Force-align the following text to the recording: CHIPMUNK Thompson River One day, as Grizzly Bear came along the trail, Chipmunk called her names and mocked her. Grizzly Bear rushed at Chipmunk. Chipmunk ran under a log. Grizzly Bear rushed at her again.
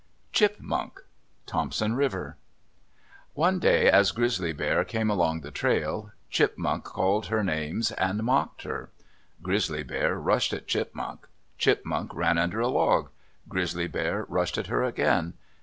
CHIPMUNK 0.33 1.01
Thompson 1.45 1.93
River 1.95 2.35
One 3.35 3.59
day, 3.59 3.87
as 3.87 4.11
Grizzly 4.11 4.51
Bear 4.51 4.83
came 4.83 5.11
along 5.11 5.41
the 5.41 5.51
trail, 5.51 6.11
Chipmunk 6.31 6.83
called 6.85 7.27
her 7.27 7.43
names 7.43 7.91
and 7.91 8.23
mocked 8.23 8.63
her. 8.63 8.89
Grizzly 9.43 9.83
Bear 9.83 10.17
rushed 10.17 10.53
at 10.53 10.65
Chipmunk. 10.65 11.27
Chipmunk 11.59 12.15
ran 12.15 12.39
under 12.39 12.59
a 12.59 12.67
log. 12.67 13.09
Grizzly 13.47 13.87
Bear 13.87 14.25
rushed 14.27 14.57
at 14.57 14.65
her 14.65 14.83
again. 14.83 15.35